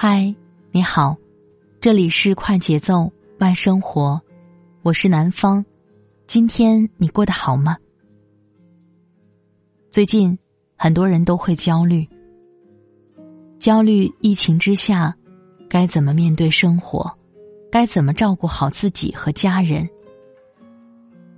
[0.00, 0.32] 嗨，
[0.70, 1.16] 你好，
[1.80, 4.22] 这里是快节奏慢生活，
[4.82, 5.64] 我是南方。
[6.24, 7.76] 今天你过得好吗？
[9.90, 10.38] 最近
[10.76, 12.08] 很多人都会焦虑，
[13.58, 15.12] 焦虑疫情之下
[15.68, 17.12] 该怎么面对生活，
[17.68, 19.90] 该怎么照顾好自己和家人。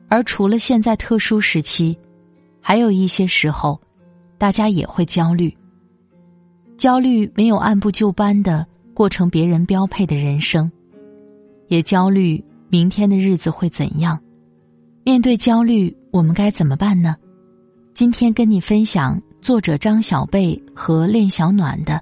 [0.06, 1.98] 而除了现在特殊时期，
[2.60, 3.80] 还有一些时候，
[4.36, 5.56] 大家也会焦虑。
[6.80, 10.72] 焦虑没有按部就班的过成别人标配的人生，
[11.68, 14.18] 也焦虑明天的日子会怎样。
[15.04, 17.14] 面对焦虑，我们该怎么办呢？
[17.92, 22.00] 今天跟你分享作者张小贝和练小暖的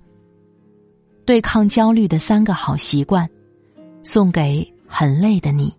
[1.26, 3.28] 对抗焦虑的三个好习惯，
[4.04, 5.74] 送给很累的你。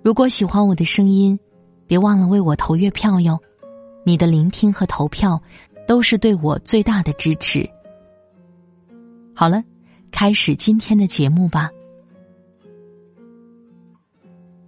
[0.00, 1.38] 如果喜欢我的声音，
[1.86, 3.38] 别忘了为我投月票哟！
[4.06, 5.38] 你的聆听和投票。
[5.90, 7.68] 都是对我最大的支持。
[9.34, 9.60] 好了，
[10.12, 11.68] 开始今天的节目吧。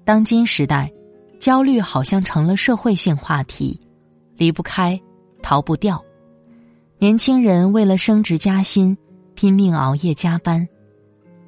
[0.02, 0.92] 当今时代，
[1.38, 3.80] 焦虑好像成了社会性话题，
[4.36, 5.00] 离不开，
[5.44, 6.04] 逃不掉。
[6.98, 8.98] 年轻人为了升职加薪，
[9.36, 10.66] 拼命熬夜加班；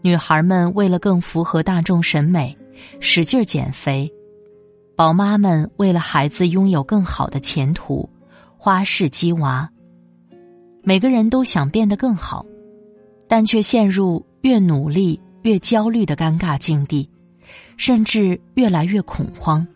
[0.02, 2.56] 女孩们为了更符合大众审美，
[3.00, 4.08] 使劲减肥；
[4.95, 8.08] 宝妈们为了孩子拥有更好的前途。
[8.65, 9.69] 花式鸡娃，
[10.83, 12.47] 每个人都想变得更好，
[13.29, 17.07] 但却陷入越努力越焦虑的尴尬境地，
[17.77, 19.67] 甚至越来越恐慌。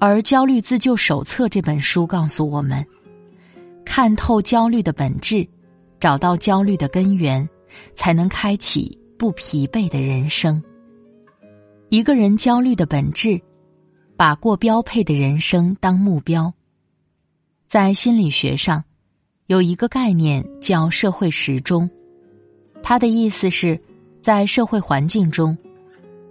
[0.00, 2.82] 而《焦虑自救手册》这本书告诉我们，
[3.84, 5.46] 看透焦虑的本质，
[6.00, 7.46] 找到焦虑的根源，
[7.94, 10.62] 才能开启不疲惫的人生。
[11.90, 13.38] 一个人焦虑的本质，
[14.16, 16.50] 把过标配的人生当目标。
[17.68, 18.82] 在心理学上，
[19.48, 21.88] 有一个概念叫社会时钟，
[22.82, 23.78] 它的意思是，
[24.22, 25.54] 在社会环境中，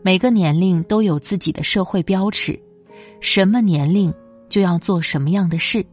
[0.02, 2.60] 每个年龄都有自己的社会标尺，
[3.22, 4.12] 什么年龄
[4.50, 5.86] 就要做什么样的事。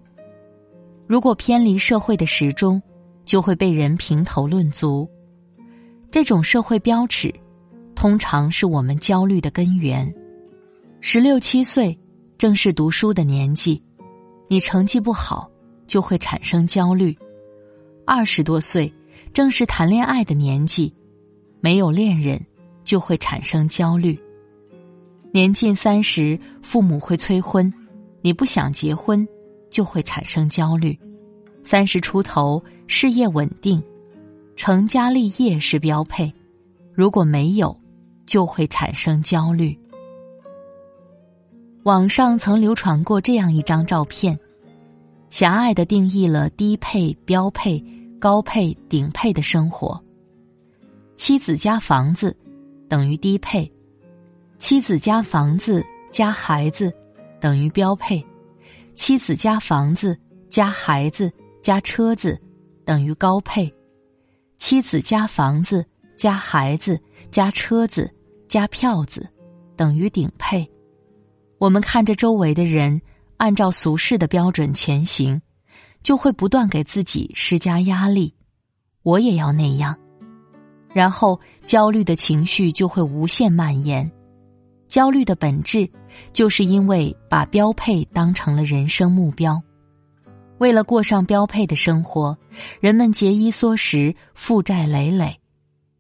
[1.07, 2.83] 如果偏离社会的时钟，
[3.27, 5.07] 就会被人评头论足。
[6.11, 7.31] 这种社会标尺，
[7.95, 10.11] 通常是我们焦虑的根源。
[11.03, 11.95] 十六七岁，
[12.39, 13.79] 正是读书的年纪。
[14.49, 15.51] 你成绩不好，
[15.87, 17.17] 就会产生焦虑；
[18.07, 18.93] 二十多岁，
[19.33, 20.93] 正是谈恋爱的年纪，
[21.61, 22.41] 没有恋人，
[22.85, 24.15] 就会产生焦虑；
[25.33, 27.73] 年近三十，父母会催婚，
[28.21, 29.27] 你不想结婚，
[29.71, 30.97] 就会产生焦虑；
[31.65, 33.83] 三十出头，事业稳定，
[34.57, 36.33] 成家立业是标配，
[36.93, 37.75] 如果没有，
[38.27, 39.77] 就会产生焦虑。
[41.85, 44.39] 网上曾流传过这样一张照片，
[45.29, 47.85] 狭隘的定义了低配、标配、
[48.19, 50.03] 高配、顶配的生活。
[51.15, 52.35] 妻子加房子
[52.89, 53.71] 等于低配，
[54.59, 56.91] 妻子加房子加孩子
[57.39, 58.25] 等于标配，
[58.95, 60.19] 妻子加房子
[60.49, 61.31] 加孩子
[61.63, 62.41] 加车子
[62.87, 63.71] 等于高配，
[64.57, 65.85] 妻子加房子
[66.17, 66.99] 加孩子
[67.31, 68.11] 加车子
[68.49, 69.29] 加票子
[69.77, 70.67] 等于顶配。
[71.65, 73.01] 我们看着周围的人
[73.39, 75.41] 按照俗世的标准前行，
[76.03, 78.35] 就会不断给自己施加压力。
[79.03, 79.97] 我也要那样，
[80.93, 84.11] 然后焦虑的情绪就会无限蔓延。
[84.89, 85.89] 焦虑的本质，
[86.35, 89.59] 就是因为把标配当成了人生目标。
[90.59, 92.37] 为了过上标配的生活，
[92.79, 95.35] 人们节衣缩食、负债累累，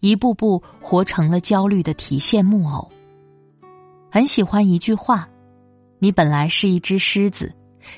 [0.00, 2.93] 一步步活成了焦虑的提线木偶。
[4.11, 5.27] 很喜欢一句话。
[6.05, 7.51] 你本来是一只狮子，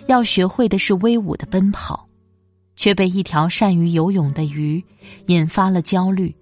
[0.06, 2.08] 要学会的是威武的奔跑，
[2.76, 4.80] 却被一条善于游泳的鱼
[5.26, 6.32] 引发了焦虑，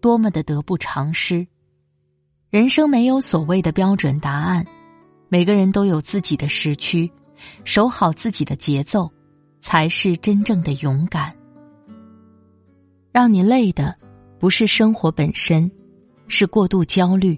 [0.00, 1.44] 多么的得不偿失！
[2.48, 4.64] 人生没有所谓的标准答案，
[5.28, 7.10] 每个人都有自己的时区，
[7.64, 9.10] 守好自己的节奏，
[9.58, 11.34] 才是真正的勇敢。
[13.10, 13.96] 让你累的
[14.38, 15.68] 不是生活本身，
[16.28, 17.36] 是过度焦虑。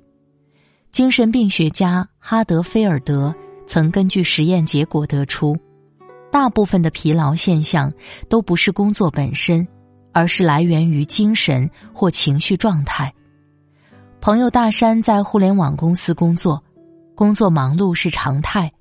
[0.91, 3.35] 精神病学家哈德菲尔德。
[3.67, 5.57] 曾根据实验结果得出，
[6.31, 7.93] 大部分的疲劳现象
[8.29, 9.67] 都不是工作本身，
[10.13, 13.13] 而是来源于精神或情绪状态。
[14.21, 16.63] 朋友大山在互联网公司工作，
[17.15, 18.73] 工作忙碌是常态，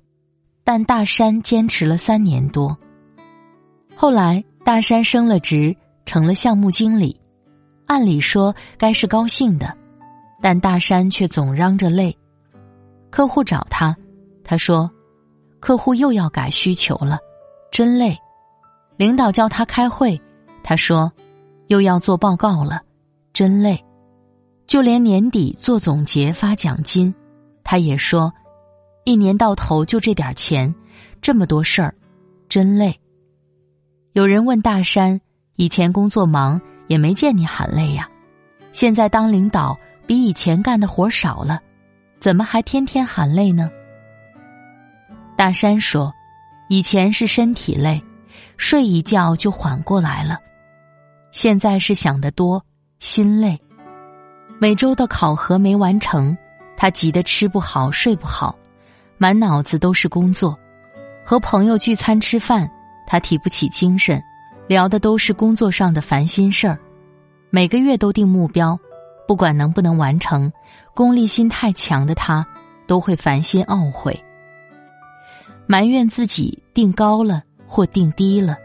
[0.62, 2.76] 但大山坚持了三年多。
[3.94, 5.74] 后来大山升了职，
[6.06, 7.18] 成了项目经理，
[7.86, 9.76] 按理说该是高兴的，
[10.40, 12.16] 但大山却总嚷着累。
[13.10, 13.94] 客户找他，
[14.44, 14.90] 他说
[15.60, 17.18] ：“客户又要改需求了，
[17.70, 18.16] 真累。”
[18.96, 20.20] 领导叫他开会，
[20.62, 21.12] 他说
[21.68, 22.82] ：“又要做报告了，
[23.32, 23.82] 真累。”
[24.66, 27.14] 就连年底做总结发奖金，
[27.64, 28.32] 他也说
[29.04, 30.72] ：“一年到头就这点钱，
[31.20, 31.94] 这么多事儿，
[32.48, 32.98] 真累。”
[34.12, 35.20] 有人问大山
[35.56, 38.08] ：“以前工作忙，也没见你喊累呀，
[38.72, 41.60] 现在当领导，比以前干的活少了。”
[42.20, 43.68] 怎么还天天喊累呢？
[45.42, 46.14] 大山说
[46.70, 48.00] ：“以前是身体累，
[48.56, 50.36] 睡一觉就缓过来了；
[51.32, 52.64] 现在是想得多，
[53.00, 53.60] 心累。
[54.60, 56.38] 每周的考核没完成，
[56.76, 58.56] 他急得吃不好睡不好，
[59.18, 60.56] 满脑子都是工作；
[61.26, 62.70] 和朋友聚餐吃饭，
[63.04, 64.22] 他提不起精神，
[64.68, 66.78] 聊的都是工作上的烦心事儿。
[67.50, 68.78] 每个月都定目标，
[69.26, 70.52] 不管能不能完成。”
[70.94, 72.46] 功利心太强的他，
[72.86, 74.16] 都会烦心懊悔，
[75.72, 78.58] 埋怨自己定高了或定低了。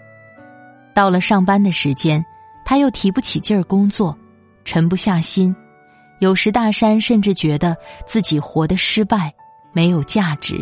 [0.94, 2.22] 到了上班的时间，
[2.66, 4.14] 他又提不起劲儿工作，
[4.66, 5.56] 沉不下心。
[6.20, 9.34] 有时大山甚至觉得自己活得失败，
[9.72, 10.62] 没有价值。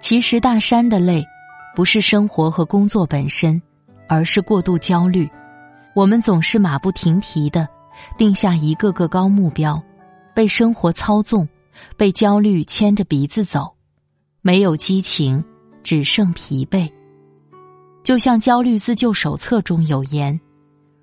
[0.00, 1.24] 其实大山的累，
[1.74, 3.62] 不是生活和工作本身，
[4.06, 5.26] 而是过度焦虑。
[5.94, 7.66] 我们总是马不停蹄的。
[8.18, 9.82] 定下一个个高目标，
[10.34, 11.48] 被生活操纵，
[11.96, 13.74] 被焦虑牵着鼻子走，
[14.48, 15.44] 没有激情，
[15.82, 16.90] 只剩疲惫。
[18.02, 20.40] 就像《焦虑自救手册》中有言：“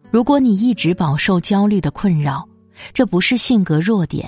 [0.09, 2.43] 如果你一直饱受焦虑的困扰，
[2.91, 4.27] 这不是性格弱点，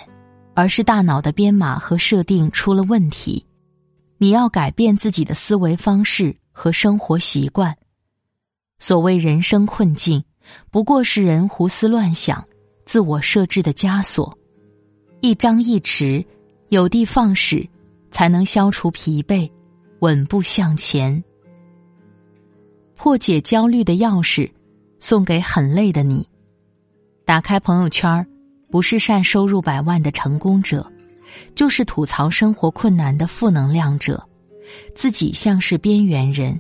[0.54, 3.44] 而是大脑的编码和设定出了问题。
[4.20, 7.76] 你要改变自己的思维方式和生活习惯。
[8.78, 10.24] 所谓人生困境，
[10.70, 12.46] 不过是人胡思乱想。”
[12.86, 14.38] 自我设置的枷锁，
[15.22, 16.24] 一张一弛，
[16.70, 17.68] 有的放矢，
[18.12, 19.50] 才能消除疲惫，
[20.00, 21.24] 稳步向前。
[22.96, 24.52] 破解焦虑的钥匙，
[25.00, 26.28] 送给很累的你。
[27.26, 28.26] 打开朋友圈
[28.72, 30.86] 不是晒收入百万的成功者，
[31.54, 34.24] 就是吐槽生活困难的负能量者，
[34.96, 36.60] 自己像是边缘人。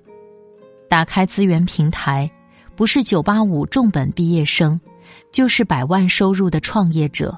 [0.89, 2.29] 打开资源平台，
[2.75, 4.79] 不是九八五重本毕业生。
[5.31, 7.37] 就是百万收入的创业者，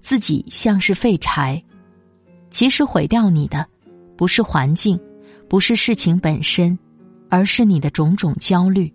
[0.00, 1.62] 自己像是废柴。
[2.52, 3.66] 其实毁掉你的，
[4.14, 5.00] 不是环境，
[5.48, 6.78] 不是事情本身，
[7.30, 8.92] 而是你的种种焦虑。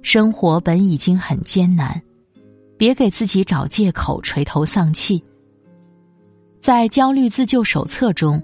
[0.00, 2.00] 生活本已经很艰难，
[2.78, 5.22] 别给自己找借口垂头丧气。
[6.58, 8.42] 在《焦虑自救手册》中，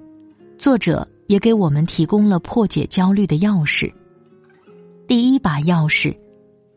[0.59, 3.91] 作者也给我们提供了破解焦虑的钥匙。
[5.09, 6.15] 第一把钥匙，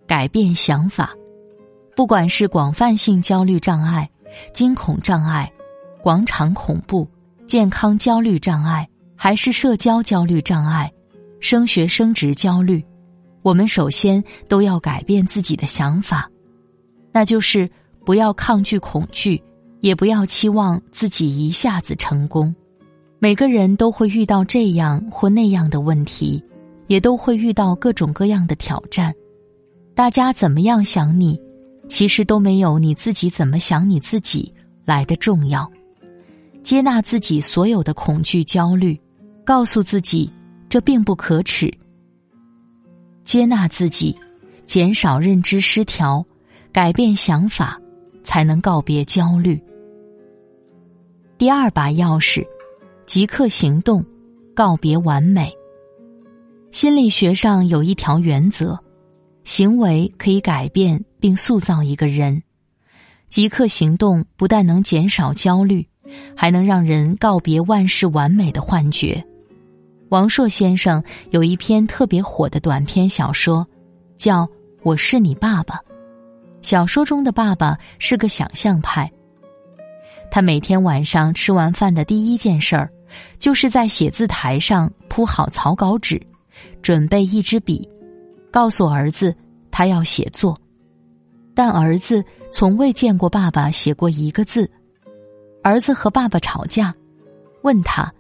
[0.08, 1.14] 改变想法。
[1.94, 4.10] 不管是广泛性焦虑障碍、
[4.54, 5.52] 惊恐障碍、
[6.02, 7.06] 广场恐怖、
[7.54, 10.92] 健康焦虑障碍，还是社交焦虑障碍、
[11.40, 12.84] 升学升职焦虑，
[13.44, 16.28] 我们首先都要改变自己的想法，
[17.12, 17.70] 那就是
[18.04, 19.40] 不要抗拒恐惧，
[19.82, 22.52] 也不要期望自己一下子成功。
[23.20, 26.44] 每个人都会遇到这样或那样的问题，
[26.88, 29.14] 也都会遇到各种各样的挑战。
[29.94, 31.40] 大家怎么样想你？
[31.88, 34.52] 其实都没有你自己怎么想你自己
[34.86, 35.72] 来的重要。
[36.64, 39.00] 接纳自己所有的恐惧、焦虑，
[39.44, 40.32] 告诉自己
[40.70, 41.72] 这并不可耻。
[43.26, 44.18] 接纳自己，
[44.66, 46.26] 减少认知失调，
[46.72, 47.80] 改变想法，
[48.24, 49.62] 才能告别焦虑。
[51.38, 52.46] 第二把钥匙，
[53.06, 54.04] 即刻行动，
[54.56, 55.54] 告别完美。
[56.72, 58.80] 心理学上有一条原则。
[59.44, 62.42] 行为可以改变并塑造一个人，
[63.28, 65.86] 即刻行动不但能减少焦虑，
[66.36, 69.24] 还能让人告别万事完美的幻觉。
[70.10, 73.66] 王朔先生有一篇特别火的短篇小说，
[74.16, 74.46] 叫
[74.84, 75.76] 《我是你爸爸》。
[76.62, 79.12] 小说中的爸爸是个想象派，
[80.32, 82.90] 他每天晚上吃完饭的第一件事儿，
[83.38, 86.22] 就是在写字台上铺好草稿纸，
[86.82, 87.88] 准备一支笔。
[88.52, 89.36] 告诉儿子，
[89.72, 90.56] 他要写作，
[91.56, 94.70] 但儿子从未见过爸爸写过一个字。
[95.64, 96.94] 儿子和爸爸吵架，
[97.62, 98.14] 问他：“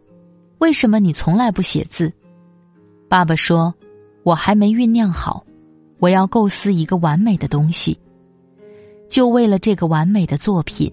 [0.59, 2.11] 为什么你从来不写字？”
[3.09, 3.71] 爸爸说
[4.23, 5.45] ：“我还没酝酿好，
[5.99, 7.99] 我要构思一个完美的东西。”
[9.09, 10.91] 就为了这个完美的作品，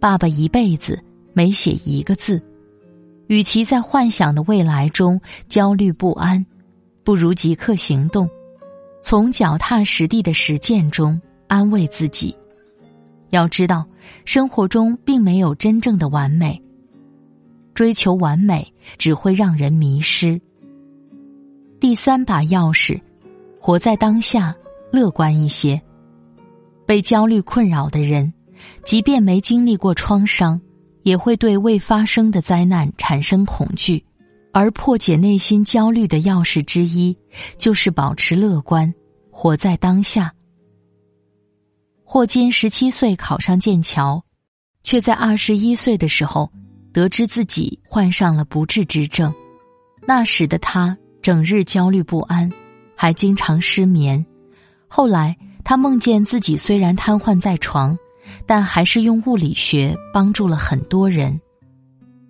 [0.00, 1.00] 爸爸一辈子
[1.32, 2.42] 没写一个字。
[3.28, 6.44] 与其在幻想的未来中焦虑不安，
[7.04, 8.28] 不如即刻行动，
[9.00, 12.36] 从脚踏实地的实践中安慰自己。
[13.34, 13.84] 要知道，
[14.24, 16.60] 生活中并没有真正的完美。
[17.74, 20.40] 追求完美只会让人迷失。
[21.80, 23.00] 第三把钥匙，
[23.58, 24.54] 活在当下，
[24.92, 25.80] 乐观一些。
[26.86, 28.32] 被焦虑困扰的人，
[28.84, 30.60] 即便没经历过创伤，
[31.02, 34.02] 也会对未发生的灾难产生恐惧。
[34.52, 37.16] 而破解内心焦虑的钥匙之一，
[37.58, 38.94] 就是保持乐观，
[39.32, 40.32] 活在当下。
[42.04, 44.22] 霍金十七岁考上剑桥，
[44.82, 46.50] 却在二十一岁的时候。
[46.92, 49.34] 得知自己患上了不治之症，
[50.06, 52.48] 那时的他整日焦虑不安，
[52.94, 54.24] 还经常失眠。
[54.86, 57.98] 后来，他梦见自己虽然瘫痪在床，
[58.46, 61.40] 但还是用物理学帮助了很多人。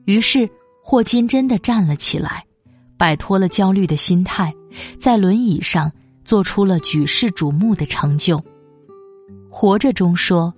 [0.07, 0.49] 于是，
[0.83, 2.43] 霍金真的站了起来，
[2.97, 4.51] 摆脱了焦虑的心态，
[4.99, 5.93] 在轮椅上
[6.25, 8.43] 做出了举世瞩目的成就。
[9.57, 10.53] 活着中说，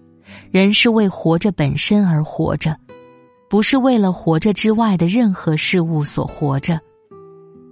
[0.50, 2.74] 人是为活着本身而活着。
[3.46, 6.80] 不是为了活着之外的任何事物所活着，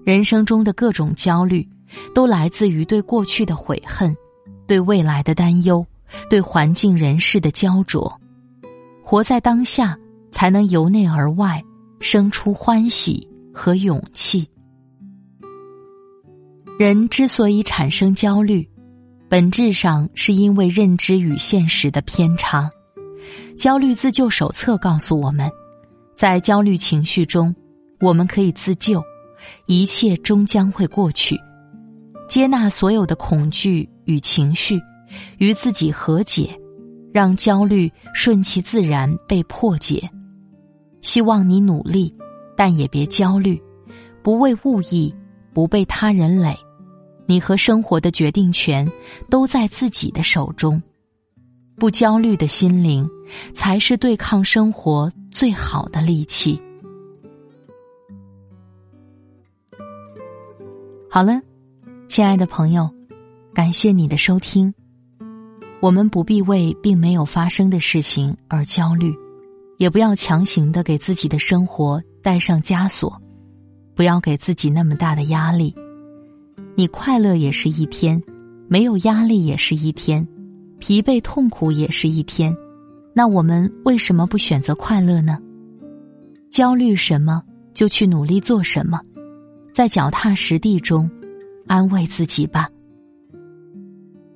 [0.04, 1.66] 人生中的各种焦虑，
[2.14, 4.14] 都来自于对过去的悔恨，
[4.66, 5.84] 对未来的担忧，
[6.28, 8.20] 对环境人事的焦灼。
[9.02, 9.98] 活在当下，
[10.30, 11.60] 才能由内而外
[12.00, 14.46] 生出欢喜和勇气。
[16.78, 18.68] 人之所以产生焦虑，
[19.34, 22.70] 本质上是因为认知与现实的偏差。
[23.56, 25.50] 焦虑自救手册告诉我们。
[26.14, 27.52] 在焦虑情绪中，
[27.98, 29.02] 我们可以自救，
[29.66, 31.36] 一切终将会过去。
[32.28, 34.80] 接纳所有的恐惧与情绪，
[35.38, 36.56] 与自己和解，
[37.12, 40.08] 让焦虑顺其自然被破解。
[41.02, 42.14] 希望你努力，
[42.56, 43.60] 但也别焦虑，
[44.22, 45.12] 不为物役，
[45.52, 46.56] 不被他人累。
[47.26, 48.90] 你和生活的决定权
[49.30, 50.82] 都在自己的手中。
[51.76, 53.08] 不焦虑的心灵，
[53.52, 56.60] 才是对抗生活最好的利器。
[61.10, 61.40] 好了，
[62.08, 62.88] 亲爱的朋友，
[63.52, 64.72] 感谢你的收听。
[65.80, 69.12] 我们不必为并没有发生的事情而焦虑，
[69.78, 73.20] 也不要强行的给自己的生活带上枷锁，
[73.94, 75.74] 不要给自己那么大的压力。
[76.76, 78.22] 你快乐也是一天，
[78.68, 80.26] 没有压力也是一天。
[80.78, 82.54] 疲惫痛苦也是一天，
[83.14, 85.38] 那我们为什么不选择快乐呢？
[86.50, 87.42] 焦虑什么
[87.72, 89.00] 就去努力做什么，
[89.72, 91.10] 在脚踏实地中
[91.66, 92.68] 安慰自己吧。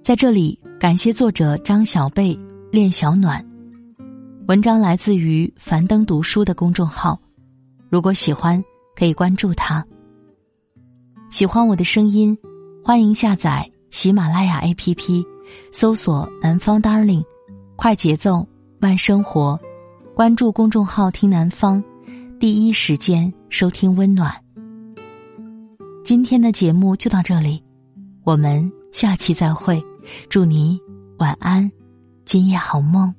[0.02, 2.38] 在这里，感谢作者张小贝
[2.70, 3.44] 练小暖，
[4.46, 7.20] 文章来自于樊登读书的公众号。
[7.90, 8.62] 如果喜欢，
[8.96, 9.84] 可以关注他。
[11.30, 12.36] 喜欢我的声音，
[12.82, 15.24] 欢迎下载喜马拉雅 APP。
[15.72, 17.24] 搜索“南方 Darling”，
[17.76, 18.46] 快节奏
[18.78, 19.58] 慢生活，
[20.14, 21.82] 关注公众号“听南方”，
[22.38, 24.34] 第一时间收听温暖。
[26.04, 27.62] 今天的节目就到这里，
[28.24, 29.82] 我们下期再会，
[30.28, 30.78] 祝你
[31.18, 31.70] 晚安，
[32.24, 33.14] 今夜好梦，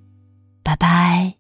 [0.64, 1.39] 拜拜。